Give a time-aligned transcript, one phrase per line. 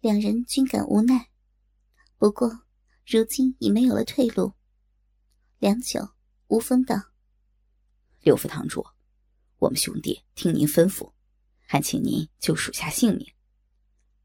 [0.00, 1.28] 两人均感无奈，
[2.16, 2.62] 不过
[3.06, 4.52] 如今已没有了退路。
[5.58, 6.10] 良久，
[6.48, 6.94] 吴峰道
[8.20, 8.86] ：“六副堂主，
[9.58, 11.12] 我们兄弟听您吩咐，
[11.60, 13.26] 还请您救属下性命。”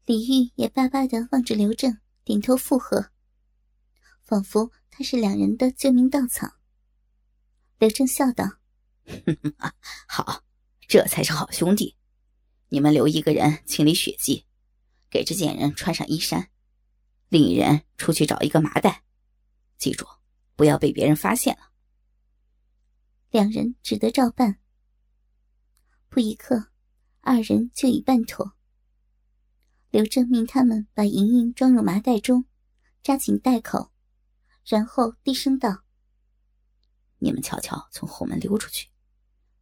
[0.04, 3.10] 李玉也巴巴的望着刘正，点头附和，
[4.20, 6.58] 仿佛他是两人的救命稻草。
[7.78, 8.44] 刘正笑道：
[10.06, 10.44] “好，
[10.86, 11.96] 这才是好兄弟。
[12.68, 14.44] 你们留一个人清理血迹，
[15.12, 16.50] 给这贱人穿上衣衫，
[17.28, 19.04] 另一人出去找一个麻袋，
[19.78, 20.04] 记住。”
[20.54, 21.72] 不要被别人发现了。
[23.30, 24.60] 两人只得照办。
[26.08, 26.68] 不一刻，
[27.20, 28.52] 二人就已办妥。
[29.90, 32.44] 刘正命他们把莹莹装入麻袋中，
[33.02, 33.90] 扎紧袋口，
[34.66, 35.82] 然后低声道
[37.18, 38.90] ：“你们悄悄从后门溜出去，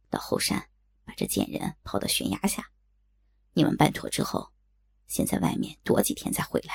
[0.09, 0.69] 到后山
[1.05, 2.69] 把这贱人抛到悬崖下。
[3.53, 4.50] 你们办妥之后，
[5.11, 6.73] 先在外面躲几天再回来。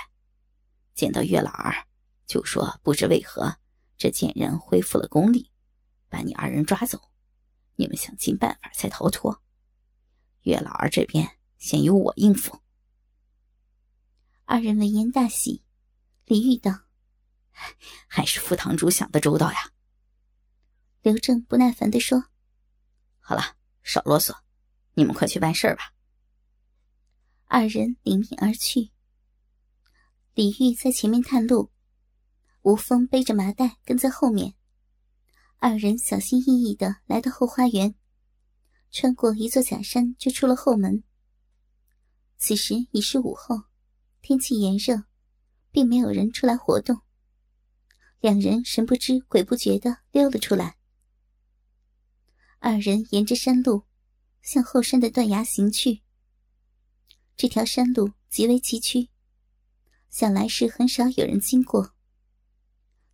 [0.95, 1.87] 见到月老儿，
[2.27, 3.57] 就说不知为何。”
[3.99, 5.51] 这贱人恢复了功力，
[6.11, 7.01] 把你二人抓走，
[7.77, 9.43] 你们想尽办法才逃脱。
[10.43, 12.61] 月老儿这边先由我应付。
[14.45, 15.65] 二人闻言大喜，
[16.27, 16.83] 李玉道
[18.07, 19.73] ：“还是副堂主想的周到呀。”
[21.01, 22.27] 刘正不耐烦地说
[23.19, 24.37] ：“好了，少啰嗦，
[24.93, 25.95] 你们快去办事吧。”
[27.47, 28.91] 二人领命而去。
[30.35, 31.71] 李玉在前面探路。
[32.63, 34.55] 吴峰背着麻袋跟在后面，
[35.59, 37.95] 二人小心翼翼的来到后花园，
[38.91, 41.05] 穿过一座假山就出了后门。
[42.37, 43.63] 此时已是午后，
[44.21, 45.05] 天气炎热，
[45.71, 47.01] 并没有人出来活动。
[48.19, 50.77] 两人神不知鬼不觉的溜了出来。
[52.59, 53.85] 二人沿着山路
[54.43, 56.03] 向后山的断崖行去。
[57.37, 59.11] 这条山路极为崎岖，
[60.09, 61.95] 想来是很少有人经过。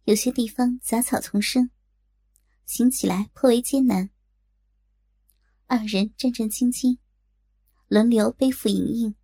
[0.05, 1.70] 有些地方杂草丛生，
[2.64, 4.11] 行起来颇为艰难。
[5.67, 6.98] 二人战战兢兢，
[7.89, 9.17] 轮流背负莹莹，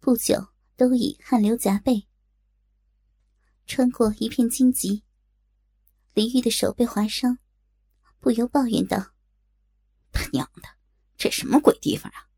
[0.00, 2.08] 不久都已汗流浃背。
[3.66, 5.04] 穿过一片荆棘，
[6.14, 7.38] 李玉的手被划伤，
[8.20, 9.12] 不由抱怨道
[10.10, 10.62] ：“他娘的，
[11.18, 12.30] 这什么鬼地方啊！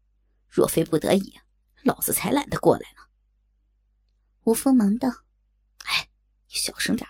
[0.48, 1.38] 若非不得已，
[1.82, 3.02] 老子才懒得过来呢。”
[4.44, 5.08] 吴峰忙道
[5.86, 6.08] ：“哎，
[6.48, 7.08] 你小声点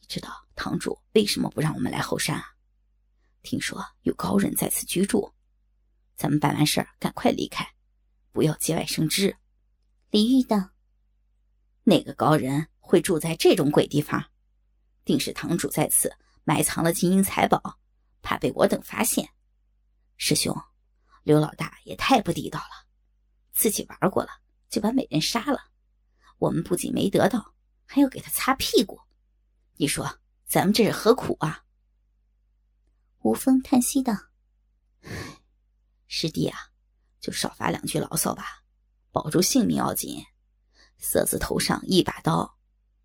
[0.00, 2.54] 你。”知道堂主为什么不让我们来后山啊？
[3.42, 5.32] 听说有高人在此居住，
[6.16, 7.74] 咱们办完事儿赶快离开，
[8.32, 9.36] 不要节外生枝。
[10.10, 10.70] 李玉道
[11.84, 14.30] ：“哪个高人会住在这种鬼地方？
[15.04, 17.78] 定是堂主在此埋藏了金银财宝，
[18.22, 19.28] 怕被我等发现。
[20.16, 20.56] 师兄，
[21.22, 22.85] 刘老大也太不地道了，
[23.56, 24.28] 自己玩过了
[24.68, 25.70] 就把美人杀了，
[26.36, 27.54] 我们不仅没得到，
[27.86, 29.00] 还要给他擦屁股。”
[29.78, 31.64] 你说咱们这是何苦啊？
[33.20, 34.14] 吴峰叹息道
[36.06, 36.58] ：“师弟啊，
[37.18, 38.62] 就少发两句牢骚吧，
[39.10, 40.22] 保住性命要紧。
[40.98, 42.58] 色子头上一把刀，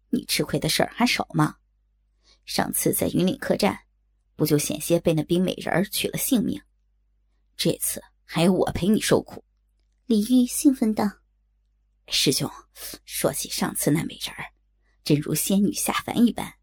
[0.09, 1.56] 你吃亏的事儿还少吗？
[2.44, 3.79] 上次在云岭客栈，
[4.35, 6.61] 不就险些被那冰美人取了性命？
[7.56, 9.45] 这次还有我陪你受苦。”
[10.07, 11.19] 李玉兴奋道
[12.09, 12.51] ：“师兄，
[13.06, 14.51] 说起上次那美人儿，
[15.03, 16.56] 真如仙女下凡一般。”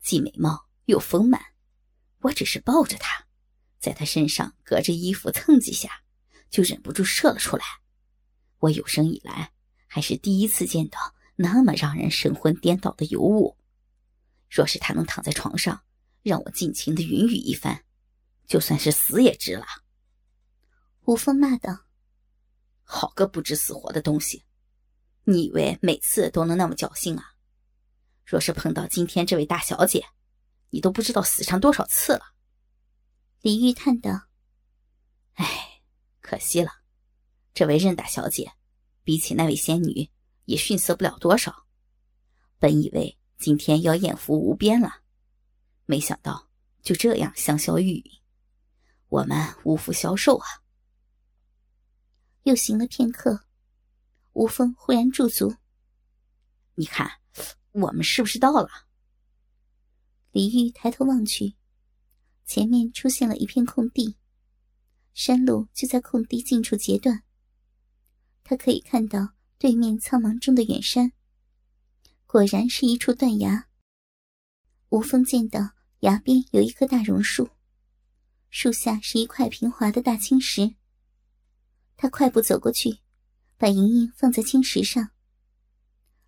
[0.00, 1.40] 既美貌又丰满，
[2.20, 3.26] 我只是抱着她，
[3.80, 6.02] 在她身上隔着衣服蹭几下，
[6.48, 7.64] 就忍不住射了出来。
[8.60, 9.52] 我有生以来
[9.88, 13.56] 还是第一次见到那么让人神魂颠倒的尤物。
[14.48, 15.82] 若是她能躺在床上，
[16.22, 17.84] 让我尽情的云雨一番，
[18.46, 19.66] 就算是死也值了。
[21.06, 21.86] 吴峰骂道
[22.92, 24.44] ：“好个不知死活的东西！
[25.22, 27.34] 你以为每次都能那么侥幸啊？”
[28.26, 30.04] 若是碰到今天这位大小姐，
[30.70, 32.34] 你都不知道死上多少次了。”
[33.42, 34.26] 李玉叹道。
[35.34, 35.80] “哎，
[36.20, 36.70] 可惜了，
[37.54, 38.52] 这位任大小姐，
[39.04, 40.10] 比起那位仙女
[40.46, 41.66] 也逊色不了多少。
[42.58, 45.02] 本以为今天要艳福无边了，
[45.86, 46.48] 没想到
[46.82, 48.20] 就这样香消玉殒，
[49.08, 50.46] 我们无福消受啊！”
[52.42, 53.44] 又行了片刻，
[54.32, 55.56] 吴峰忽然驻足，
[56.74, 57.20] 你看。
[57.72, 58.68] 我们是不是到了？
[60.32, 61.54] 李玉抬头望去，
[62.44, 64.16] 前面出现了一片空地，
[65.14, 67.22] 山路就在空地近处截断。
[68.42, 71.12] 他可以看到对面苍茫中的远山，
[72.26, 73.68] 果然是一处断崖。
[74.88, 75.70] 吴峰见到
[76.00, 77.50] 崖边有一棵大榕树，
[78.48, 80.74] 树下是一块平滑的大青石。
[82.00, 83.00] 他快步走过去，
[83.58, 85.10] 把莹莹放在青石上，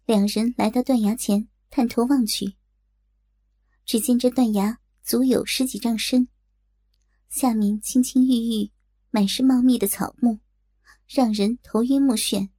[0.04, 2.58] 两人来到断崖前，探头望去，
[3.86, 6.28] 只见这断崖足有十几丈深，
[7.30, 8.70] 下面青青郁郁，
[9.08, 10.40] 满是茂密的草木，
[11.08, 12.50] 让人头晕目眩。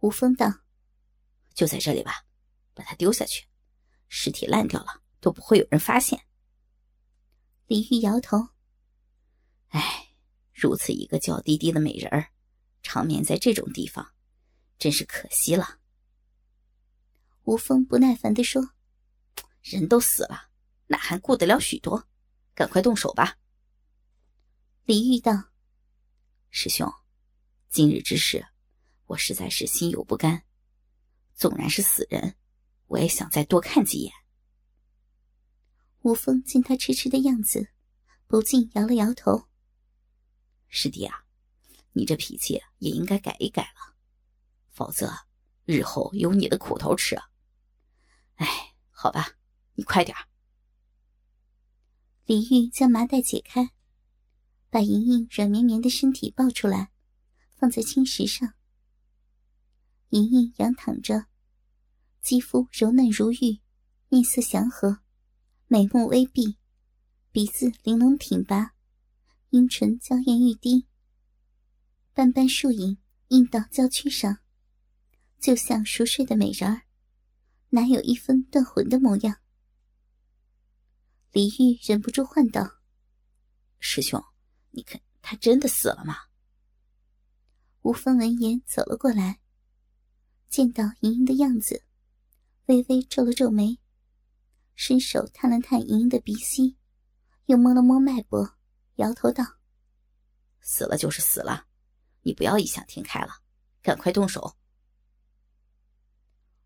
[0.00, 0.52] 吴峰道
[1.56, 2.26] ：“就在这里吧，
[2.74, 3.46] 把它丢下去，
[4.08, 6.22] 尸体烂掉了都不会有人发现。”
[7.66, 8.48] 李玉摇头
[9.72, 10.11] ：“哎，
[10.62, 12.30] 如此一个娇滴滴的美人儿，
[12.84, 14.14] 长眠在这种地方，
[14.78, 15.80] 真是可惜了。”
[17.42, 18.62] 吴峰不耐烦地说
[19.60, 20.50] ：“人都死了，
[20.86, 22.08] 哪还顾得了许多？
[22.54, 23.38] 赶快动手吧。”
[24.86, 25.32] 李玉道
[26.50, 26.88] ：“师兄，
[27.68, 28.46] 今日之事，
[29.06, 30.44] 我实在是心有不甘。
[31.34, 32.36] 纵然是死人，
[32.86, 34.12] 我也想再多看几眼。”
[36.02, 37.70] 吴峰见他痴痴的样子，
[38.28, 39.48] 不禁摇了摇头
[40.74, 41.26] ：“师弟啊，
[41.92, 43.94] 你这脾气也应该改一改了，
[44.70, 45.12] 否则
[45.66, 47.14] 日后有你的苦头吃。”
[48.36, 49.32] 哎，好吧，
[49.74, 50.16] 你快点
[52.24, 53.72] 李玉将麻袋解开，
[54.70, 56.90] 把莹莹软绵绵的身体抱出来，
[57.54, 58.54] 放在青石上。
[60.08, 61.26] 莹莹仰躺着，
[62.22, 63.60] 肌肤柔嫩如玉，
[64.08, 65.00] 面色祥和，
[65.66, 66.56] 美目微闭，
[67.30, 68.74] 鼻子玲珑挺拔，
[69.52, 70.86] 阴唇娇艳欲滴，
[72.14, 72.96] 斑斑树影
[73.28, 74.38] 映到娇躯上，
[75.38, 76.84] 就像熟睡的美人儿。
[77.68, 79.36] 哪有一分断魂的模样？
[81.32, 82.78] 李玉忍不住唤道
[83.78, 84.24] ：“师兄，
[84.70, 86.16] 你看他真的死了吗？”
[87.84, 89.40] 吴峰闻言走了过来，
[90.48, 91.84] 见到莹莹的样子，
[92.68, 93.78] 微微皱了皱眉，
[94.74, 96.78] 伸手探了探莹莹的鼻息，
[97.44, 98.56] 又摸了摸脉搏，
[98.96, 99.44] 摇头道
[100.60, 101.66] ：“死了就是死了，
[102.22, 103.42] 你不要异想天开了，
[103.82, 104.56] 赶快动手。”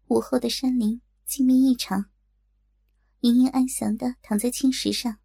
[0.08, 2.10] 午后的山林静谧异常，
[3.20, 5.18] 盈盈安详的躺在青石上，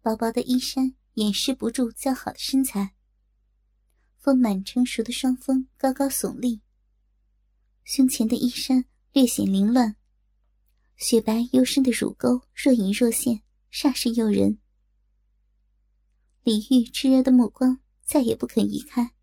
[0.00, 2.94] 薄薄的衣衫掩饰不住姣好的身材。
[4.16, 6.60] 丰满成熟的双峰高高耸立，
[7.84, 9.96] 胸前的衣衫略显凌乱，
[10.96, 13.42] 雪白幽深的乳沟若隐若现，
[13.72, 14.59] 煞是诱人。
[16.42, 19.14] 李玉炽热的目光再也不肯移开，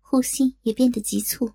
[0.00, 1.54] 呼吸也变得急促。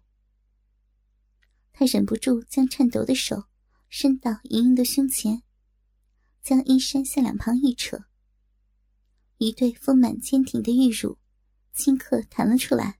[1.71, 3.45] 他忍不住将颤抖的手
[3.89, 5.43] 伸到莹莹的胸前，
[6.41, 8.05] 将衣衫向两旁一扯，
[9.37, 11.17] 一对丰满坚挺的玉乳
[11.75, 12.99] 顷刻弹了出来。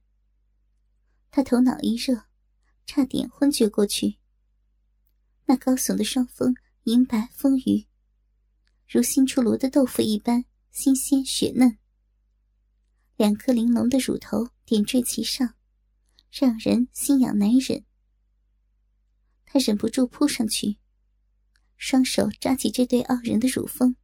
[1.31, 2.25] 他头脑一热，
[2.86, 4.18] 差点昏厥过去。
[5.45, 7.88] 那高耸的双峰银白丰腴，
[8.88, 11.77] 如新出炉的豆腐一般新鲜雪嫩，
[13.18, 15.56] 两颗玲珑的乳头点缀其上，
[16.31, 17.85] 让人心痒难忍。
[19.45, 20.77] 他忍不住扑上去，
[21.75, 23.97] 双手抓起这对傲人的乳峰，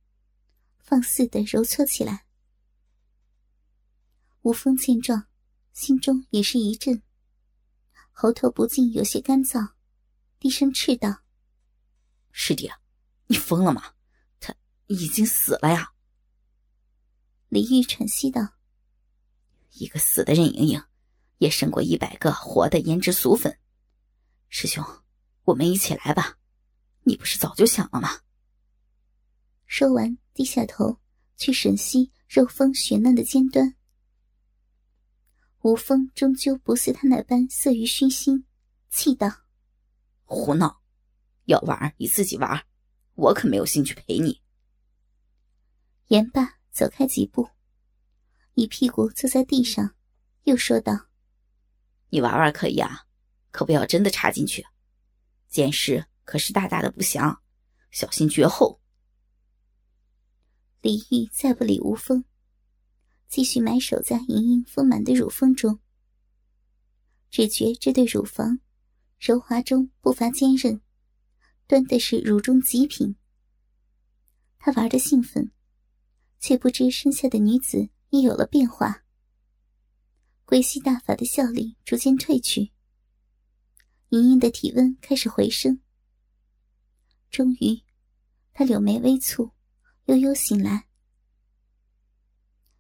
[0.78, 2.26] 放肆的揉搓起来。
[4.42, 5.28] 吴峰见状，
[5.72, 7.02] 心中也是一震，
[8.12, 9.72] 喉头不禁有些干燥，
[10.38, 11.24] 低声斥道
[12.32, 12.70] ：“师弟，
[13.28, 13.94] 你疯了吗？
[14.42, 14.54] 他
[14.88, 15.94] 已经死了呀！”
[17.50, 18.54] 李玉喘息道
[19.74, 20.84] ：“一个死的任盈盈，
[21.38, 23.58] 也胜过一百个活的胭脂俗粉。
[24.50, 24.84] 师兄。”
[25.48, 26.38] 我们一起来吧，
[27.04, 28.20] 你不是早就想了吗？
[29.66, 31.00] 说完，低下头
[31.38, 33.78] 去吮吸肉峰雪嫩的尖端。
[35.62, 38.46] 吴峰终究不似他那般色欲熏心，
[38.90, 39.32] 气道
[40.28, 40.82] ：“胡闹！
[41.46, 42.66] 要玩你自己玩，
[43.16, 44.42] 我可没有兴趣陪你。”
[46.08, 47.50] 言罢，走开几步，
[48.54, 49.96] 一屁股坐在地上，
[50.44, 51.08] 又说道
[52.10, 53.08] ：“你玩玩可以啊，
[53.50, 54.64] 可不要真的插进去。”
[55.50, 57.42] 见识可是大大的不祥，
[57.90, 58.80] 小心绝后。
[60.82, 62.24] 李玉再不理吴峰，
[63.28, 65.80] 继续埋首在莹莹丰满的乳峰中，
[67.32, 68.60] 只觉这对乳房
[69.18, 70.80] 柔滑中不乏坚韧，
[71.66, 73.16] 端的是乳中极品。
[74.60, 75.52] 他玩的兴奋，
[76.40, 79.04] 却不知身下的女子已有了变化，
[80.46, 82.72] 归西大法的效力逐渐褪去。
[84.10, 85.82] 莹莹的体温开始回升，
[87.30, 87.84] 终于，
[88.54, 89.52] 她柳眉微蹙，
[90.06, 90.88] 悠悠醒来。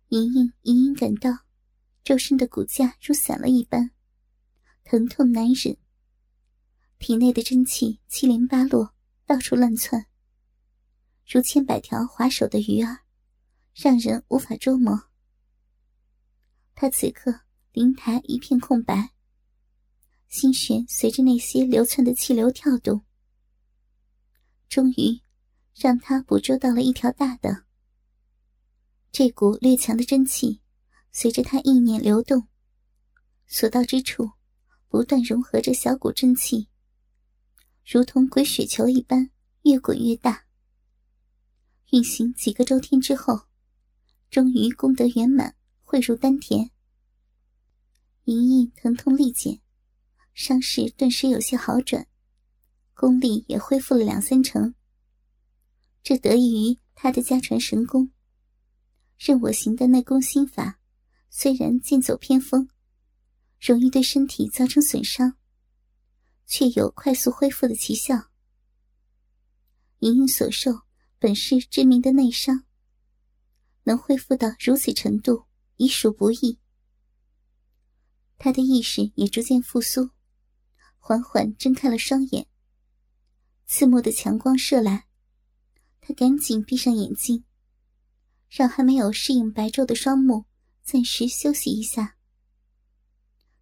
[0.10, 1.30] 莹莹隐隐感到
[2.04, 3.92] 周身的骨架如散了一般，
[4.86, 5.78] 疼痛难忍，
[6.98, 8.94] 体内的真气七零八落，
[9.26, 10.06] 到处乱窜，
[11.26, 13.00] 如千百条滑手的鱼儿，
[13.79, 15.00] 让人无法捉摸。
[16.74, 17.41] 他此刻
[17.74, 19.12] 灵台一片空白。
[20.27, 23.05] 心弦随着那些流窜的气流跳动，
[24.67, 25.22] 终于
[25.74, 27.65] 让他捕捉到了一条大的。
[29.12, 30.62] 这股略强的真气，
[31.12, 32.48] 随着他意念流动，
[33.46, 34.31] 所到之处，
[34.89, 36.67] 不断融合着小股真气，
[37.86, 39.29] 如同滚雪球一般，
[39.62, 40.46] 越滚越大。
[41.91, 43.47] 运行几个周天之后，
[44.38, 46.70] 终于功德圆满，汇入丹田。
[48.25, 49.62] 莹莹疼痛力减，
[50.36, 52.08] 伤势顿时有些好转，
[52.94, 54.75] 功力也恢复了两三成。
[56.03, 58.12] 这得益于他的家传神功。
[59.17, 60.79] 任我行的内功心法，
[61.32, 62.70] 虽然剑走偏锋，
[63.60, 65.36] 容易对身体造成损伤，
[66.46, 68.29] 却有快速恢复的奇效。
[70.01, 70.82] 莹莹所受
[71.17, 72.67] 本是致命的内伤，
[73.88, 75.46] 能恢复到如此程度，
[75.77, 76.60] 已属不易。
[78.38, 80.10] 他的意识也逐渐复苏，
[80.98, 82.48] 缓缓睁开了双眼。
[83.65, 85.08] 刺目的强光射来，
[86.01, 87.46] 他赶紧闭上眼睛。
[88.50, 90.46] 让还没有适应白昼的双目
[90.84, 92.17] 暂时休息一下，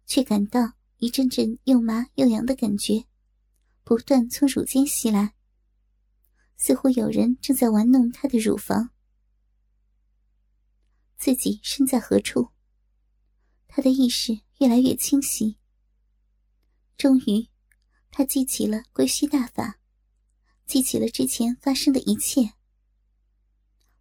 [0.06, 3.04] 却感到一阵阵又麻又痒的感觉，
[3.84, 5.34] 不断从乳间袭来，
[6.56, 8.90] 似乎有人正在玩弄他的乳房。
[11.16, 12.50] 自己身在何处？
[13.68, 15.58] 他的意识越来越清晰。
[16.96, 17.48] 终于，
[18.10, 19.78] 他记起了归虚大法，
[20.66, 22.54] 记起了之前发生的一切。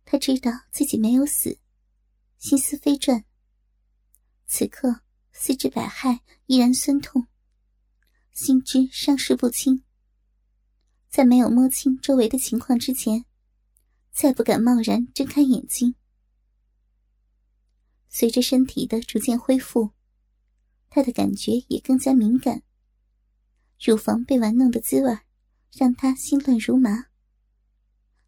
[0.06, 1.60] 他知道自己没有死，
[2.38, 3.26] 心思飞转。
[4.48, 5.02] 此刻
[5.34, 7.28] 四肢百骸依然酸痛，
[8.32, 9.84] 心知伤势不轻。
[11.10, 13.26] 在没有摸清周围的情况之前，
[14.12, 15.96] 再不敢贸然睁开眼睛。
[18.18, 19.92] 随着身体的逐渐恢复，
[20.90, 22.64] 他的感觉也更加敏感。
[23.78, 25.20] 乳房被玩弄的滋味，
[25.74, 27.08] 让他心乱如麻。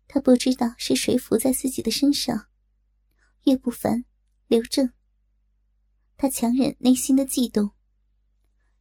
[0.06, 2.50] 他不知道是谁伏在自己的身上，
[3.46, 4.03] 岳不凡、
[4.48, 4.91] 刘正。
[6.17, 7.72] 他强忍内心的悸动，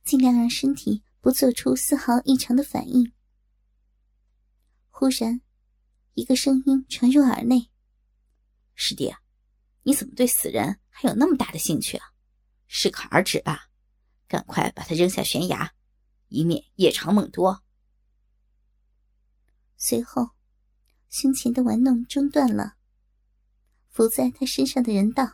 [0.03, 3.13] 尽量让身体不做出丝毫异常的反应。
[4.91, 5.41] 忽然，
[6.15, 7.71] 一个声音传入耳内
[8.75, 9.21] ：“师弟，啊
[9.87, 12.07] 你怎么对死人还有那么大的兴趣啊？
[12.67, 13.69] 适可而止吧，
[14.27, 15.73] 赶快把他扔下悬崖，
[16.27, 17.63] 以免夜长梦多。”
[19.79, 20.31] 随后。
[21.09, 22.75] 胸前的玩弄中断了。
[23.89, 25.25] 伏在他身上的人道：“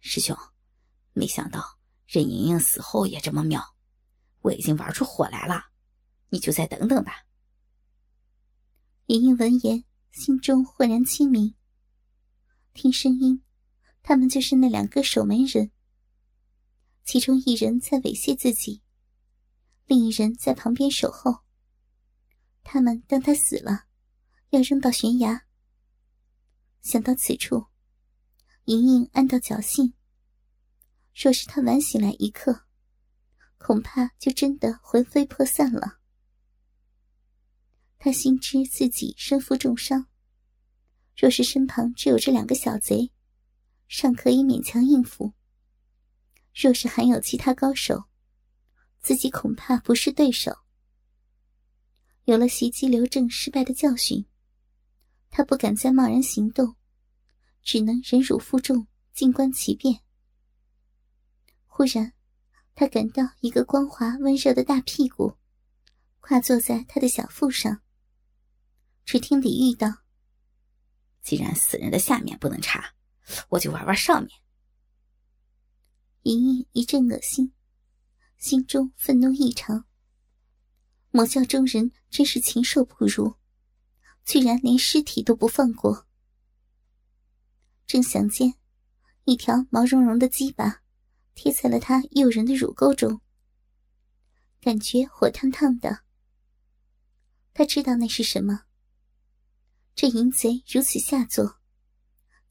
[0.00, 0.34] 师兄，
[1.12, 3.74] 没想到任盈盈死后也这么妙，
[4.42, 5.66] 我已经玩出火来了，
[6.30, 7.26] 你就再等等吧。”
[9.06, 11.54] 盈盈闻言，心中豁然清明。
[12.76, 13.42] 听声音，
[14.02, 15.72] 他们就是那两个守门人。
[17.04, 18.82] 其中一人在猥亵自己，
[19.86, 21.38] 另一人在旁边守候。
[22.62, 23.86] 他们当他死了。
[24.50, 25.46] 要扔到悬崖。
[26.82, 27.66] 想到此处，
[28.66, 29.92] 莹莹暗道侥幸。
[31.12, 32.66] 若是他晚醒来一刻，
[33.58, 35.98] 恐怕就真的魂飞魄散了。
[37.98, 40.06] 他心知自己身负重伤，
[41.16, 43.10] 若是身旁只有这两个小贼，
[43.88, 45.32] 尚可以勉强应付；
[46.54, 48.04] 若是还有其他高手，
[49.00, 50.54] 自己恐怕不是对手。
[52.24, 54.26] 有了袭击刘正失败的教训。
[55.28, 56.76] 他不敢再贸然行动，
[57.62, 60.00] 只能忍辱负重，静观其变。
[61.66, 62.14] 忽然，
[62.74, 65.36] 他感到一个光滑温热的大屁股
[66.20, 67.82] 跨坐在他的小腹上。
[69.04, 69.88] 只听李玉道
[71.26, 72.94] ：“既然死人的下面不能插，
[73.48, 74.30] 我就玩玩上面。”
[76.22, 77.52] 莹莹一阵恶心，
[78.38, 79.86] 心中愤怒异常。
[81.10, 83.34] 魔教中人真是禽兽不如。
[84.24, 86.06] 居然连尸体都不放过！
[87.88, 88.54] 正想间，
[89.24, 90.82] 一条毛茸茸的鸡巴
[91.34, 93.20] 贴在了他诱人的乳沟中，
[94.60, 96.04] 感觉火烫烫的。
[97.52, 98.65] 他知道那是什么。
[99.96, 101.56] 这淫贼如此下作，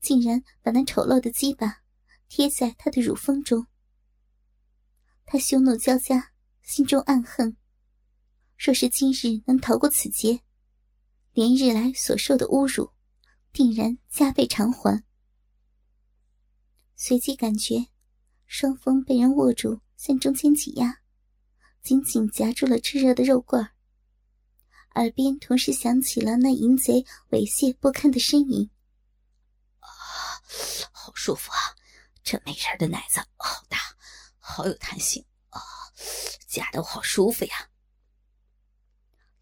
[0.01, 1.83] 竟然把那丑陋的鸡巴
[2.27, 3.67] 贴在他的乳峰中。
[5.27, 6.31] 他羞怒交加，
[6.63, 7.55] 心中暗恨：
[8.57, 10.41] 若是今日能逃过此劫。
[11.33, 12.89] 连日来所受的侮辱，
[13.53, 15.03] 定然加倍偿还。
[16.95, 17.89] 随即感觉
[18.47, 21.01] 双峰被人握住，向中间挤压，
[21.83, 23.74] 紧紧夹住了炙热的肉棍儿。
[24.95, 28.69] 耳边同时响起了那淫贼猥亵不堪的呻吟
[29.79, 29.87] ：“啊，
[30.91, 31.57] 好舒服啊！
[32.23, 33.77] 这美人的奶子好大，
[34.39, 35.61] 好有弹性啊！
[36.47, 37.69] 夹得我好舒服呀。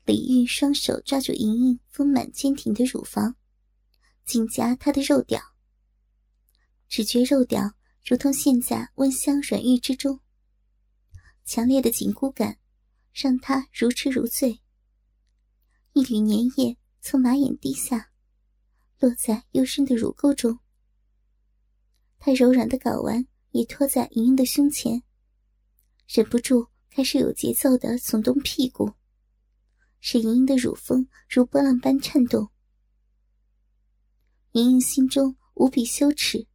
[0.06, 3.36] 李玉双手抓住莹莹丰满坚挺的乳房，
[4.26, 5.42] 紧夹她的肉屌，
[6.90, 10.20] 只觉肉屌如同陷在温香软玉之中，
[11.46, 12.58] 强烈的紧箍感
[13.14, 14.63] 让她如痴如醉。
[15.96, 18.10] 一缕粘液从马眼滴下，
[18.98, 20.58] 落在幽深的乳沟中。
[22.18, 25.04] 他柔软的睾丸也托在莹莹的胸前，
[26.08, 28.94] 忍不住开始有节奏的耸动屁股，
[30.00, 32.50] 使莹莹的乳峰如波浪般颤动。
[34.54, 36.48] 莹莹心中无比羞耻，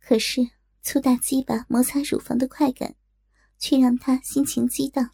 [0.00, 0.40] 可是
[0.80, 2.96] 粗大鸡巴摩擦乳房的快感，
[3.58, 5.10] 却让她心情激荡。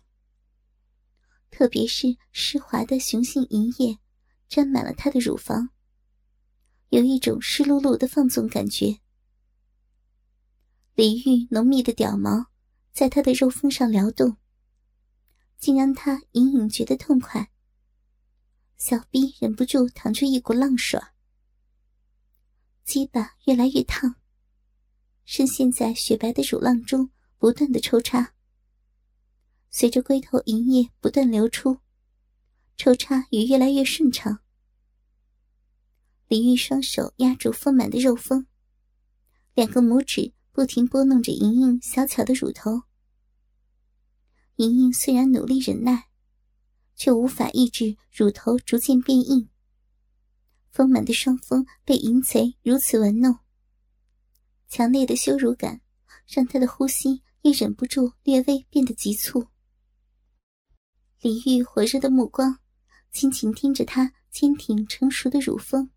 [1.51, 3.99] 特别是湿滑的雄性银液，
[4.49, 5.71] 沾满了她的乳房，
[6.89, 9.01] 有一种湿漉漉的放纵感觉。
[10.95, 12.47] 李玉浓密的屌毛
[12.93, 14.37] 在她的肉峰上撩动，
[15.59, 17.51] 竟让她隐隐觉得痛快。
[18.77, 20.99] 小臂忍不住淌出一股浪水，
[22.85, 24.15] 鸡巴越来越烫，
[25.25, 28.35] 深陷在雪白的乳浪中，不断的抽插。
[29.71, 31.79] 随着龟头银液不断流出，
[32.77, 34.41] 抽插也越来越顺畅。
[36.27, 38.47] 李玉双手压住丰满的肉峰，
[39.55, 42.83] 两个拇指不停拨弄着莹莹小巧的乳头。
[44.57, 46.09] 莹莹虽然努力忍耐，
[46.97, 49.49] 却无法抑制乳头逐渐变硬。
[50.71, 53.39] 丰满的双峰被淫贼如此玩弄，
[54.69, 55.81] 强烈的羞辱感
[56.27, 59.49] 让她的呼吸也忍不住略微变得急促。
[61.23, 62.61] 李玉火热的目光，
[63.13, 65.91] 紧紧盯着他坚挺成熟的乳峰。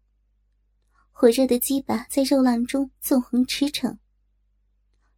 [1.11, 3.99] 火热的鸡巴在肉浪中纵横驰骋，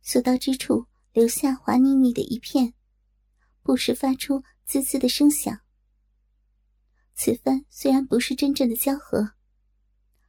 [0.03, 2.75] 所到之处留下滑腻腻的一片，
[3.63, 5.61] 不时发出滋滋的声响。
[7.15, 9.31] 此番虽然不是真正的交合，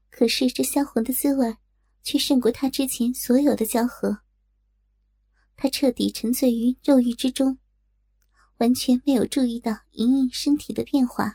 [0.08, 1.54] 可是这销魂的滋味
[2.02, 4.20] 却胜过他之前所有的交合。
[5.54, 7.58] 他彻底沉醉于肉欲之中。
[8.58, 11.32] 完全没有注意到莹莹身体的变化。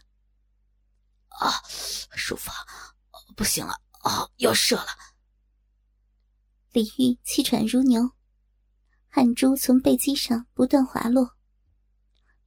[1.30, 1.50] 啊，
[2.16, 2.52] 舒服，
[3.36, 4.88] 不行了，啊，要射了！
[6.72, 8.12] 李玉气喘如牛，
[9.08, 11.36] 汗珠从背肌上不断滑落。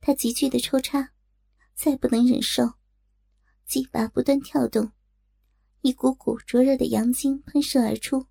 [0.01, 1.13] 他急剧的抽插，
[1.75, 2.75] 再不能忍受，
[3.67, 4.93] 鸡巴不断跳动，
[5.81, 8.27] 一股股灼热的阳精喷射而出，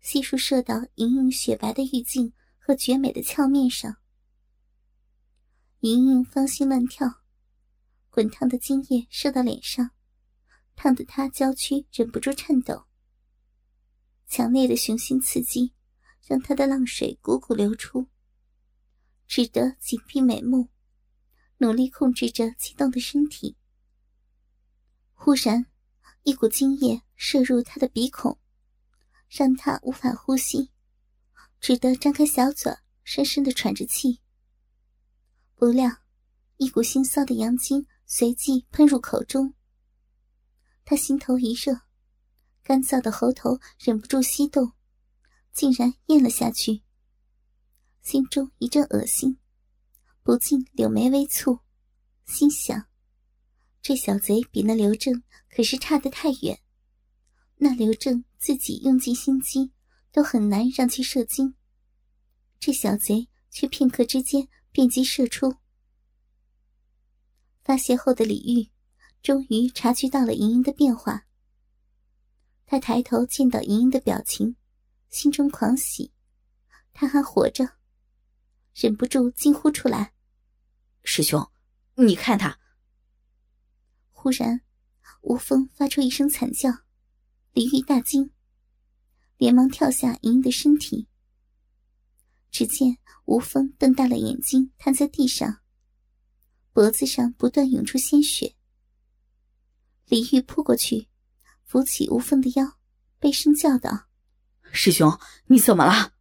[0.00, 3.96] 悉数射到莹莹雪白的玉颈和绝美的俏面上。
[5.80, 7.22] 莹莹芳心乱跳，
[8.10, 9.92] 滚烫的精液射到脸上，
[10.76, 12.84] 烫得她娇躯忍不住颤抖。
[14.26, 15.72] 强烈的雄性刺激
[16.26, 18.08] 让她的浪水汩汩流出，
[19.26, 20.68] 只得紧闭美目，
[21.56, 23.56] 努力控制着激动的身体。
[25.14, 25.64] 忽然，
[26.24, 28.38] 一股精液射入她的鼻孔，
[29.30, 30.72] 让她无法呼吸，
[31.58, 32.70] 只得张开小嘴，
[33.02, 34.20] 深深的喘着气。
[35.60, 35.90] 不料，
[36.56, 39.52] 一股腥臊的阳精随即喷入口中。
[40.86, 41.82] 他心头一热，
[42.62, 44.72] 干燥的喉头忍不住吸动，
[45.52, 46.80] 竟然咽了下去。
[48.00, 49.36] 心中一阵恶心，
[50.22, 51.60] 不禁柳眉微蹙，
[52.24, 52.86] 心想：
[53.82, 55.22] 这小贼比那刘正
[55.54, 56.58] 可是差得太远。
[57.56, 59.72] 那刘正自己用尽心机，
[60.10, 61.54] 都很难让其射精，
[62.58, 64.48] 这小贼却片刻之间。
[64.72, 65.56] 便即射出。
[67.62, 68.70] 发泄后的李玉，
[69.22, 71.26] 终于察觉到了莹莹的变化。
[72.66, 74.56] 他抬头见到莹莹的表情，
[75.08, 76.12] 心中狂喜，
[76.92, 77.76] 他还活着，
[78.74, 80.14] 忍不住惊呼出来
[81.04, 81.50] ：“师兄，
[81.96, 82.58] 你看他！”
[84.10, 84.60] 忽然，
[85.22, 86.70] 吴峰发出一声惨叫，
[87.52, 88.30] 李玉大惊，
[89.36, 91.08] 连忙跳下莹莹的身体。
[92.50, 95.60] 只见吴峰瞪大了眼睛，瘫在地上，
[96.72, 98.56] 脖子上不断涌出鲜血。
[100.06, 101.08] 李玉扑过去，
[101.62, 102.78] 扶起吴峰的腰，
[103.18, 104.08] 悲声叫道
[104.72, 106.14] ：“师兄，你怎么了？”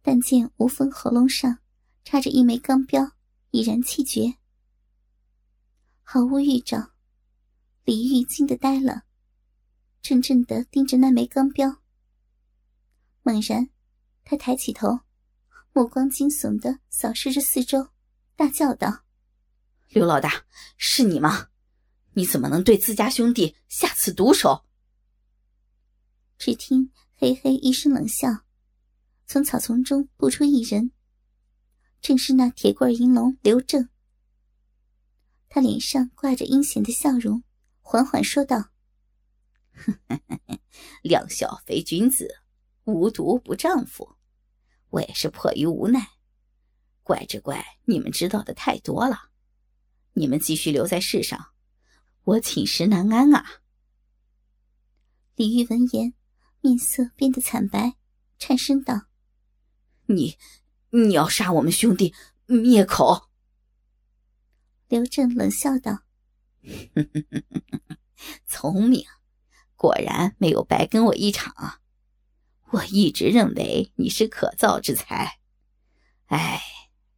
[0.00, 1.58] 但见吴峰喉咙上
[2.04, 3.12] 插着一枚钢镖，
[3.50, 4.38] 已然气绝，
[6.02, 6.92] 毫无预兆。
[7.84, 9.02] 李玉惊得呆了，
[10.02, 11.82] 怔怔的盯着那枚钢镖，
[13.22, 13.68] 猛然。
[14.24, 15.00] 他抬起头，
[15.72, 17.88] 目光惊悚的扫视着四周，
[18.36, 19.04] 大叫道
[19.90, 20.44] ：“刘老大，
[20.76, 21.48] 是你吗？
[22.12, 24.64] 你怎么能对自家兄弟下此毒手？”
[26.38, 28.28] 只听嘿嘿一声冷笑，
[29.26, 30.92] 从草丛中步出一人，
[32.00, 33.88] 正是那铁棍银龙刘正。
[35.48, 37.42] 他脸上挂着阴险的笑容，
[37.80, 38.70] 缓缓说道
[41.02, 42.36] ：“两小非君子，
[42.92, 44.16] 无毒不丈夫。
[44.90, 46.04] 我也是迫于无奈，
[47.02, 49.30] 怪只怪你们知道的太多了。
[50.14, 51.52] 你们继续留在世上，
[52.24, 53.62] 我寝食难安啊。”
[55.36, 56.12] 李玉闻言，
[56.60, 57.96] 面色变得惨白，
[58.38, 59.06] 颤声道
[60.06, 60.36] ：“你，
[60.90, 62.14] 你要杀我们兄弟，
[62.46, 63.28] 灭口！”
[64.88, 66.02] 刘正冷笑道
[68.44, 69.06] ：“聪明，
[69.76, 71.79] 果然没有白跟我一场。
[72.72, 75.38] 我一直认为你是可造之才，
[76.26, 76.62] 哎，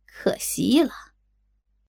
[0.07, 0.91] 可惜了。”